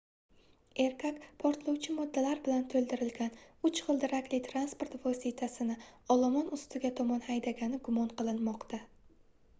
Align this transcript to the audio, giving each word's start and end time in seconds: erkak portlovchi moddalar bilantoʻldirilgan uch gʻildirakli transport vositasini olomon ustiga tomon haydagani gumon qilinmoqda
erkak 0.83 1.17
portlovchi 1.43 1.95
moddalar 1.97 2.41
bilantoʻldirilgan 2.47 3.37
uch 3.69 3.83
gʻildirakli 3.89 4.41
transport 4.49 4.97
vositasini 5.05 5.77
olomon 6.17 6.53
ustiga 6.61 6.95
tomon 7.03 7.25
haydagani 7.31 7.85
gumon 7.89 8.13
qilinmoqda 8.23 8.85